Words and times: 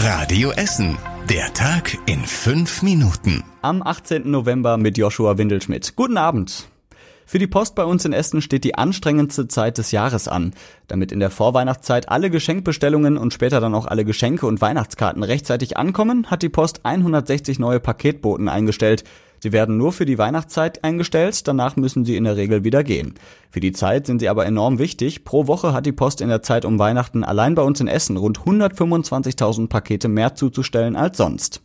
Radio 0.00 0.52
Essen. 0.52 0.96
Der 1.28 1.52
Tag 1.54 1.98
in 2.06 2.20
fünf 2.20 2.82
Minuten. 2.82 3.42
Am 3.62 3.82
18. 3.82 4.30
November 4.30 4.76
mit 4.76 4.96
Joshua 4.96 5.38
Windelschmidt. 5.38 5.96
Guten 5.96 6.16
Abend. 6.16 6.68
Für 7.26 7.40
die 7.40 7.48
Post 7.48 7.74
bei 7.74 7.84
uns 7.84 8.04
in 8.04 8.12
Essen 8.12 8.40
steht 8.40 8.62
die 8.62 8.76
anstrengendste 8.76 9.48
Zeit 9.48 9.76
des 9.76 9.90
Jahres 9.90 10.28
an. 10.28 10.54
Damit 10.86 11.10
in 11.10 11.18
der 11.18 11.30
Vorweihnachtszeit 11.30 12.08
alle 12.10 12.30
Geschenkbestellungen 12.30 13.18
und 13.18 13.34
später 13.34 13.60
dann 13.60 13.74
auch 13.74 13.86
alle 13.86 14.04
Geschenke 14.04 14.46
und 14.46 14.60
Weihnachtskarten 14.60 15.24
rechtzeitig 15.24 15.76
ankommen, 15.76 16.30
hat 16.30 16.42
die 16.42 16.48
Post 16.48 16.86
160 16.86 17.58
neue 17.58 17.80
Paketboten 17.80 18.48
eingestellt. 18.48 19.02
Sie 19.42 19.52
werden 19.52 19.76
nur 19.76 19.92
für 19.92 20.04
die 20.04 20.18
Weihnachtszeit 20.18 20.84
eingestellt, 20.84 21.46
danach 21.46 21.76
müssen 21.76 22.04
sie 22.04 22.16
in 22.16 22.24
der 22.24 22.36
Regel 22.36 22.64
wieder 22.64 22.82
gehen. 22.84 23.14
Für 23.50 23.60
die 23.60 23.72
Zeit 23.72 24.06
sind 24.06 24.18
sie 24.20 24.28
aber 24.28 24.46
enorm 24.46 24.78
wichtig. 24.78 25.24
Pro 25.24 25.46
Woche 25.46 25.72
hat 25.72 25.86
die 25.86 25.92
Post 25.92 26.20
in 26.20 26.28
der 26.28 26.42
Zeit 26.42 26.64
um 26.64 26.78
Weihnachten 26.78 27.24
allein 27.24 27.54
bei 27.54 27.62
uns 27.62 27.80
in 27.80 27.88
Essen 27.88 28.16
rund 28.16 28.40
125.000 28.40 29.68
Pakete 29.68 30.08
mehr 30.08 30.34
zuzustellen 30.34 30.96
als 30.96 31.16
sonst. 31.16 31.60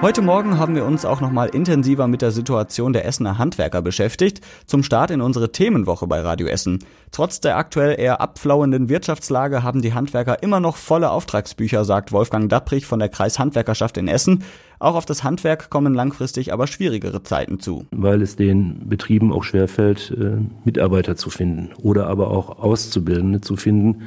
Heute 0.00 0.22
Morgen 0.22 0.58
haben 0.58 0.76
wir 0.76 0.84
uns 0.84 1.04
auch 1.04 1.20
nochmal 1.20 1.48
intensiver 1.48 2.06
mit 2.06 2.22
der 2.22 2.30
Situation 2.30 2.92
der 2.92 3.04
Essener 3.04 3.36
Handwerker 3.36 3.82
beschäftigt, 3.82 4.40
zum 4.64 4.84
Start 4.84 5.10
in 5.10 5.20
unsere 5.20 5.50
Themenwoche 5.50 6.06
bei 6.06 6.20
Radio 6.20 6.46
Essen. 6.46 6.78
Trotz 7.10 7.40
der 7.40 7.56
aktuell 7.56 7.98
eher 7.98 8.20
abflauenden 8.20 8.88
Wirtschaftslage 8.88 9.64
haben 9.64 9.82
die 9.82 9.94
Handwerker 9.94 10.40
immer 10.40 10.60
noch 10.60 10.76
volle 10.76 11.10
Auftragsbücher, 11.10 11.84
sagt 11.84 12.12
Wolfgang 12.12 12.48
Dapprich 12.48 12.86
von 12.86 13.00
der 13.00 13.08
Kreishandwerkerschaft 13.08 13.96
in 13.96 14.06
Essen. 14.06 14.44
Auch 14.78 14.94
auf 14.94 15.04
das 15.04 15.24
Handwerk 15.24 15.68
kommen 15.68 15.94
langfristig 15.94 16.52
aber 16.52 16.68
schwierigere 16.68 17.24
Zeiten 17.24 17.58
zu. 17.58 17.86
Weil 17.90 18.22
es 18.22 18.36
den 18.36 18.88
Betrieben 18.88 19.32
auch 19.32 19.42
schwerfällt, 19.42 20.16
äh, 20.16 20.36
Mitarbeiter 20.64 21.16
zu 21.16 21.28
finden 21.28 21.70
oder 21.82 22.06
aber 22.06 22.30
auch 22.30 22.60
Auszubildende 22.60 23.40
zu 23.40 23.56
finden, 23.56 24.02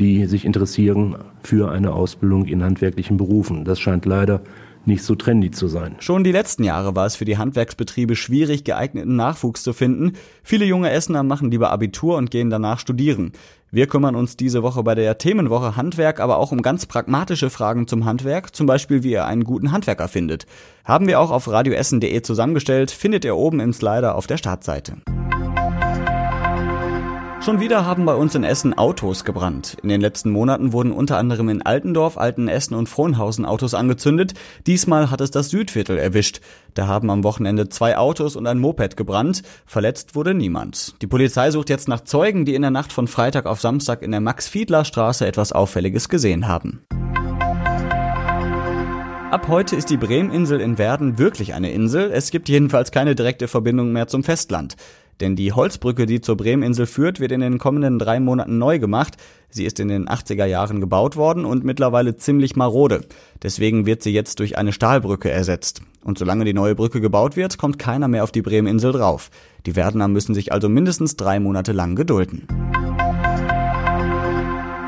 die 0.00 0.24
sich 0.24 0.46
interessieren 0.46 1.16
für 1.42 1.70
eine 1.70 1.92
Ausbildung 1.92 2.46
in 2.46 2.64
handwerklichen 2.64 3.18
Berufen. 3.18 3.66
Das 3.66 3.78
scheint 3.78 4.06
leider 4.06 4.40
nicht 4.86 5.02
so 5.02 5.14
trendy 5.14 5.50
zu 5.50 5.68
sein. 5.68 5.96
Schon 5.98 6.24
die 6.24 6.32
letzten 6.32 6.64
Jahre 6.64 6.94
war 6.96 7.06
es 7.06 7.16
für 7.16 7.24
die 7.24 7.38
Handwerksbetriebe 7.38 8.16
schwierig, 8.16 8.64
geeigneten 8.64 9.16
Nachwuchs 9.16 9.62
zu 9.62 9.72
finden. 9.72 10.12
Viele 10.42 10.64
junge 10.64 10.90
Essener 10.90 11.22
machen 11.22 11.50
lieber 11.50 11.70
Abitur 11.70 12.16
und 12.16 12.30
gehen 12.30 12.50
danach 12.50 12.78
studieren. 12.78 13.32
Wir 13.70 13.88
kümmern 13.88 14.14
uns 14.14 14.36
diese 14.36 14.62
Woche 14.62 14.82
bei 14.82 14.94
der 14.94 15.18
Themenwoche 15.18 15.76
Handwerk 15.76 16.20
aber 16.20 16.36
auch 16.36 16.52
um 16.52 16.62
ganz 16.62 16.86
pragmatische 16.86 17.50
Fragen 17.50 17.88
zum 17.88 18.04
Handwerk, 18.04 18.54
zum 18.54 18.66
Beispiel 18.66 19.02
wie 19.02 19.12
ihr 19.12 19.24
einen 19.24 19.44
guten 19.44 19.72
Handwerker 19.72 20.08
findet. 20.08 20.46
Haben 20.84 21.08
wir 21.08 21.18
auch 21.18 21.30
auf 21.30 21.48
radioessen.de 21.48 22.22
zusammengestellt, 22.22 22.90
findet 22.90 23.24
ihr 23.24 23.36
oben 23.36 23.60
im 23.60 23.72
Slider 23.72 24.14
auf 24.14 24.26
der 24.26 24.36
Startseite. 24.36 24.98
Schon 27.44 27.60
wieder 27.60 27.84
haben 27.84 28.06
bei 28.06 28.14
uns 28.14 28.34
in 28.34 28.42
Essen 28.42 28.72
Autos 28.72 29.22
gebrannt. 29.22 29.76
In 29.82 29.90
den 29.90 30.00
letzten 30.00 30.30
Monaten 30.30 30.72
wurden 30.72 30.92
unter 30.92 31.18
anderem 31.18 31.50
in 31.50 31.60
Altendorf, 31.60 32.16
Altenessen 32.16 32.74
und 32.74 32.88
Frohnhausen 32.88 33.44
Autos 33.44 33.74
angezündet. 33.74 34.32
Diesmal 34.66 35.10
hat 35.10 35.20
es 35.20 35.30
das 35.30 35.50
Südviertel 35.50 35.98
erwischt. 35.98 36.40
Da 36.72 36.86
haben 36.86 37.10
am 37.10 37.22
Wochenende 37.22 37.68
zwei 37.68 37.98
Autos 37.98 38.36
und 38.36 38.46
ein 38.46 38.58
Moped 38.58 38.96
gebrannt. 38.96 39.42
Verletzt 39.66 40.14
wurde 40.14 40.32
niemand. 40.32 40.94
Die 41.02 41.06
Polizei 41.06 41.50
sucht 41.50 41.68
jetzt 41.68 41.86
nach 41.86 42.00
Zeugen, 42.00 42.46
die 42.46 42.54
in 42.54 42.62
der 42.62 42.70
Nacht 42.70 42.94
von 42.94 43.08
Freitag 43.08 43.44
auf 43.44 43.60
Samstag 43.60 44.00
in 44.00 44.12
der 44.12 44.22
Max-Fiedler-Straße 44.22 45.26
etwas 45.26 45.52
Auffälliges 45.52 46.08
gesehen 46.08 46.48
haben. 46.48 46.86
Ab 49.30 49.48
heute 49.48 49.74
ist 49.74 49.90
die 49.90 49.96
Bremeninsel 49.96 50.60
in 50.60 50.78
Werden 50.78 51.18
wirklich 51.18 51.54
eine 51.54 51.72
Insel. 51.72 52.10
Es 52.12 52.30
gibt 52.30 52.48
jedenfalls 52.48 52.90
keine 52.92 53.16
direkte 53.16 53.48
Verbindung 53.48 53.92
mehr 53.92 54.06
zum 54.06 54.22
Festland. 54.22 54.76
Denn 55.20 55.36
die 55.36 55.52
Holzbrücke, 55.52 56.06
die 56.06 56.20
zur 56.20 56.36
Bremeninsel 56.36 56.86
führt, 56.86 57.20
wird 57.20 57.32
in 57.32 57.40
den 57.40 57.58
kommenden 57.58 57.98
drei 57.98 58.20
Monaten 58.20 58.58
neu 58.58 58.78
gemacht. 58.78 59.16
Sie 59.48 59.64
ist 59.64 59.78
in 59.78 59.88
den 59.88 60.08
80er 60.08 60.46
Jahren 60.46 60.80
gebaut 60.80 61.16
worden 61.16 61.44
und 61.44 61.64
mittlerweile 61.64 62.16
ziemlich 62.16 62.56
marode. 62.56 63.02
Deswegen 63.42 63.86
wird 63.86 64.02
sie 64.02 64.12
jetzt 64.12 64.40
durch 64.40 64.58
eine 64.58 64.72
Stahlbrücke 64.72 65.30
ersetzt. 65.30 65.82
Und 66.02 66.18
solange 66.18 66.44
die 66.44 66.54
neue 66.54 66.74
Brücke 66.74 67.00
gebaut 67.00 67.36
wird, 67.36 67.58
kommt 67.58 67.78
keiner 67.78 68.08
mehr 68.08 68.24
auf 68.24 68.32
die 68.32 68.42
Bremeninsel 68.42 68.92
drauf. 68.92 69.30
Die 69.66 69.76
Werdener 69.76 70.08
müssen 70.08 70.34
sich 70.34 70.52
also 70.52 70.68
mindestens 70.68 71.16
drei 71.16 71.40
Monate 71.40 71.72
lang 71.72 71.94
gedulden. 71.94 72.63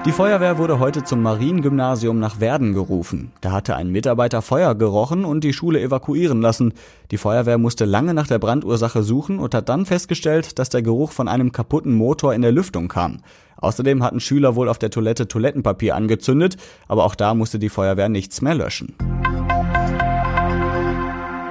Die 0.06 0.12
Feuerwehr 0.12 0.56
wurde 0.56 0.78
heute 0.78 1.02
zum 1.02 1.20
Mariengymnasium 1.22 2.20
nach 2.20 2.38
Werden 2.38 2.74
gerufen. 2.74 3.32
Da 3.40 3.50
hatte 3.50 3.74
ein 3.74 3.90
Mitarbeiter 3.90 4.40
Feuer 4.40 4.76
gerochen 4.76 5.24
und 5.24 5.42
die 5.42 5.52
Schule 5.52 5.80
evakuieren 5.80 6.40
lassen. 6.40 6.74
Die 7.10 7.16
Feuerwehr 7.16 7.58
musste 7.58 7.86
lange 7.86 8.14
nach 8.14 8.28
der 8.28 8.38
Brandursache 8.38 9.02
suchen 9.02 9.40
und 9.40 9.52
hat 9.52 9.68
dann 9.68 9.84
festgestellt, 9.84 10.60
dass 10.60 10.68
der 10.68 10.82
Geruch 10.82 11.10
von 11.10 11.26
einem 11.26 11.50
kaputten 11.50 11.92
Motor 11.92 12.34
in 12.34 12.42
der 12.42 12.52
Lüftung 12.52 12.86
kam. 12.86 13.18
Außerdem 13.56 14.04
hatten 14.04 14.20
Schüler 14.20 14.54
wohl 14.54 14.68
auf 14.68 14.78
der 14.78 14.90
Toilette 14.90 15.26
Toilettenpapier 15.26 15.96
angezündet, 15.96 16.56
aber 16.86 17.04
auch 17.04 17.16
da 17.16 17.34
musste 17.34 17.58
die 17.58 17.68
Feuerwehr 17.68 18.08
nichts 18.08 18.40
mehr 18.40 18.54
löschen. 18.54 18.94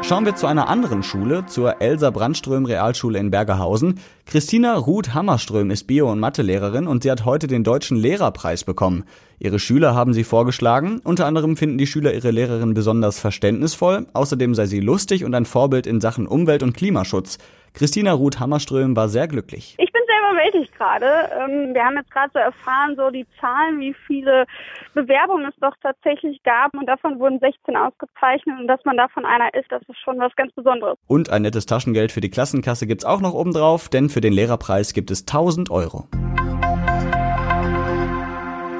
Schauen 0.07 0.25
wir 0.25 0.35
zu 0.35 0.45
einer 0.45 0.69
anderen 0.69 1.01
Schule, 1.01 1.47
zur 1.47 1.81
Elsa 1.81 2.11
Brandström 2.11 2.65
Realschule 2.65 3.17
in 3.17 3.31
Bergerhausen. 3.31 3.99
Christina 4.27 4.75
Ruth 4.75 5.15
Hammerström 5.15 5.71
ist 5.71 5.87
Bio- 5.87 6.11
und 6.11 6.19
Mathelehrerin 6.19 6.85
und 6.85 7.01
sie 7.01 7.09
hat 7.09 7.25
heute 7.25 7.47
den 7.47 7.63
Deutschen 7.63 7.97
Lehrerpreis 7.97 8.65
bekommen. 8.65 9.05
Ihre 9.39 9.57
Schüler 9.57 9.95
haben 9.95 10.13
sie 10.13 10.23
vorgeschlagen. 10.23 11.01
Unter 11.03 11.25
anderem 11.25 11.57
finden 11.57 11.79
die 11.79 11.87
Schüler 11.87 12.13
ihre 12.13 12.29
Lehrerin 12.29 12.75
besonders 12.75 13.19
verständnisvoll. 13.19 14.05
Außerdem 14.13 14.53
sei 14.53 14.67
sie 14.67 14.79
lustig 14.79 15.25
und 15.25 15.33
ein 15.33 15.45
Vorbild 15.45 15.87
in 15.87 15.99
Sachen 15.99 16.27
Umwelt- 16.27 16.61
und 16.61 16.77
Klimaschutz. 16.77 17.39
Christina 17.73 18.13
Ruth 18.13 18.39
Hammerström 18.39 18.95
war 18.95 19.09
sehr 19.09 19.27
glücklich. 19.27 19.73
Ich 19.79 19.91
überwältigt 20.45 20.75
gerade. 20.77 21.05
Ähm, 21.05 21.73
wir 21.73 21.83
haben 21.83 21.95
jetzt 21.95 22.11
gerade 22.11 22.31
so 22.33 22.39
erfahren, 22.39 22.95
so 22.95 23.09
die 23.09 23.25
Zahlen, 23.39 23.79
wie 23.79 23.95
viele 24.07 24.45
Bewerbungen 24.93 25.45
es 25.45 25.55
doch 25.59 25.75
tatsächlich 25.81 26.41
gab 26.43 26.73
und 26.73 26.85
davon 26.87 27.19
wurden 27.19 27.39
16 27.39 27.75
ausgezeichnet 27.75 28.59
und 28.59 28.67
dass 28.67 28.83
man 28.85 28.97
davon 28.97 29.25
einer 29.25 29.53
ist, 29.53 29.71
das 29.71 29.81
ist 29.87 29.99
schon 30.03 30.19
was 30.19 30.35
ganz 30.35 30.53
Besonderes. 30.53 30.97
Und 31.07 31.29
ein 31.29 31.41
nettes 31.41 31.65
Taschengeld 31.65 32.11
für 32.11 32.21
die 32.21 32.29
Klassenkasse 32.29 32.87
gibt's 32.87 33.05
auch 33.05 33.21
noch 33.21 33.33
obendrauf, 33.33 33.89
denn 33.89 34.09
für 34.09 34.21
den 34.21 34.33
Lehrerpreis 34.33 34.93
gibt 34.93 35.11
es 35.11 35.21
1000 35.21 35.69
Euro. 35.69 36.07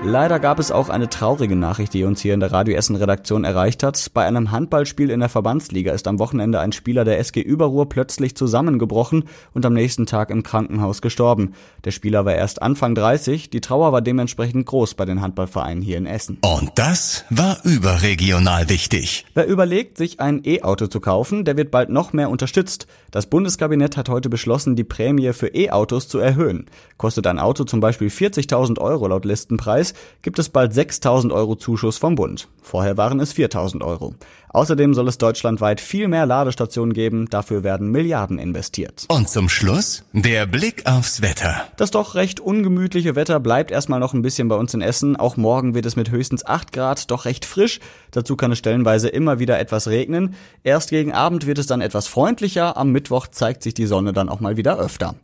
Leider 0.08 0.40
gab 0.40 0.60
es 0.60 0.70
auch 0.70 0.90
eine 0.90 1.10
traurige 1.10 1.56
Nachricht, 1.56 1.92
die 1.96 2.04
uns 2.04 2.22
hier 2.22 2.36
in 2.36 2.40
der 2.40 2.52
Radio 2.52 2.76
Essen 2.76 2.96
Redaktion 2.96 3.44
erreicht 3.44 3.82
hat. 3.82 4.12
Bei 4.14 4.24
einem 4.24 4.52
Handballspiel 4.52 5.10
in 5.10 5.20
der 5.20 5.30
Verbandsliga 5.30 5.94
ist 5.94 6.08
am 6.08 6.20
Wochenende 6.20 6.60
ein 6.60 6.74
Spieler 6.74 7.04
der 7.06 7.18
SG 7.18 7.42
Überruhr 7.42 7.90
plötzlich 7.90 8.36
zusammengebrochen 8.38 9.24
und 9.56 9.66
am 9.66 9.74
nächsten 9.74 10.06
Tag 10.06 10.30
im 10.30 10.44
Krankenhaus 10.44 11.02
gestorben. 11.02 11.54
Der 11.86 11.90
Spieler 11.90 12.24
war 12.24 12.36
erst 12.36 12.62
Anfang 12.62 12.94
30, 12.94 13.50
die 13.50 13.62
Trauer 13.62 13.94
war 13.94 14.04
dementsprechend 14.04 14.68
groß 14.68 14.94
bei 14.94 15.06
den 15.06 15.22
Handballvereinen 15.22 15.82
hier 15.82 15.98
in 15.98 16.06
Essen. 16.06 16.38
Und 16.42 16.74
das 16.76 17.26
war 17.32 17.58
überregional 17.64 18.70
wichtig. 18.70 19.26
Wer 19.34 19.48
überlegt, 19.48 19.98
sich 19.98 20.20
ein 20.20 20.44
E-Auto 20.46 20.86
zu 20.86 21.00
kaufen, 21.00 21.46
der 21.46 21.58
wird 21.58 21.72
bald 21.72 21.90
noch 21.90 22.14
mehr 22.14 22.30
unterstützt. 22.30 22.86
Das 23.10 23.26
Bundeskabinett 23.26 23.98
hat 23.98 24.10
heute 24.10 24.30
beschlossen, 24.30 24.76
die 24.76 24.84
Prämie 24.84 25.34
für 25.34 25.48
E-Autos 25.48 26.08
zu 26.08 26.20
erhöhen. 26.20 26.68
Kostet 26.98 27.26
ein 27.26 27.40
Auto 27.40 27.64
zum 27.64 27.80
Beispiel 27.80 28.10
40.000 28.10 28.80
Euro 28.80 29.08
laut 29.08 29.26
Listenpreis, 29.26 29.95
gibt 30.22 30.40
es 30.40 30.50
bald 30.50 30.74
6.000 30.74 31.34
Euro 31.34 31.56
Zuschuss 31.56 31.98
vom 31.98 32.16
Bund. 32.16 32.48
Vorher 32.62 32.98
waren 32.98 33.20
es 33.20 33.36
4.000 33.36 33.84
Euro. 33.84 34.16
Außerdem 34.56 34.94
soll 34.94 35.10
es 35.10 35.18
deutschlandweit 35.18 35.82
viel 35.82 36.08
mehr 36.08 36.26
Ladestationen 36.26 36.94
geben, 36.94 37.30
dafür 37.30 37.64
werden 37.64 37.92
Milliarden 37.92 38.40
investiert. 38.40 39.04
Und 39.10 39.28
zum 39.28 39.50
Schluss 39.50 40.06
der 40.14 40.46
Blick 40.46 40.86
aufs 40.86 41.22
Wetter. 41.22 41.68
Das 41.76 41.92
doch 41.92 42.16
recht 42.16 42.40
ungemütliche 42.40 43.16
Wetter 43.16 43.42
bleibt 43.42 43.70
erstmal 43.70 44.00
noch 44.00 44.14
ein 44.14 44.22
bisschen 44.22 44.48
bei 44.48 44.56
uns 44.56 44.74
in 44.74 44.82
Essen. 44.82 45.18
Auch 45.18 45.36
morgen 45.36 45.76
wird 45.76 45.86
es 45.86 45.98
mit 45.98 46.10
höchstens 46.10 46.46
8 46.46 46.72
Grad 46.72 47.12
doch 47.12 47.26
recht 47.26 47.44
frisch. 47.44 47.82
Dazu 48.12 48.38
kann 48.38 48.54
es 48.54 48.58
stellenweise 48.58 49.10
immer 49.10 49.40
wieder 49.40 49.60
etwas 49.60 49.90
regnen. 49.90 50.36
Erst 50.64 50.90
gegen 50.90 51.12
Abend 51.12 51.46
wird 51.46 51.58
es 51.58 51.68
dann 51.68 51.82
etwas 51.82 52.08
freundlicher. 52.08 52.78
Am 52.78 52.94
Mittwoch 52.94 53.28
zeigt 53.28 53.62
sich 53.62 53.74
die 53.74 53.88
Sonne 53.88 54.14
dann 54.14 54.30
auch 54.30 54.40
mal 54.40 54.56
wieder 54.56 54.80
öfter. 54.80 55.16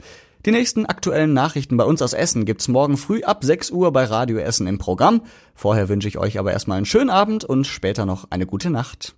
Die 0.45 0.51
nächsten 0.51 0.87
aktuellen 0.87 1.33
Nachrichten 1.33 1.77
bei 1.77 1.83
uns 1.83 2.01
aus 2.01 2.13
Essen 2.13 2.45
gibt's 2.45 2.67
morgen 2.67 2.97
früh 2.97 3.21
ab 3.21 3.43
6 3.43 3.69
Uhr 3.69 3.93
bei 3.93 4.05
Radio 4.05 4.39
Essen 4.39 4.65
im 4.65 4.79
Programm. 4.79 5.21
Vorher 5.53 5.87
wünsche 5.87 6.07
ich 6.07 6.17
euch 6.17 6.39
aber 6.39 6.51
erstmal 6.51 6.77
einen 6.77 6.87
schönen 6.87 7.11
Abend 7.11 7.45
und 7.45 7.67
später 7.67 8.07
noch 8.07 8.25
eine 8.31 8.47
gute 8.47 8.71
Nacht. 8.71 9.09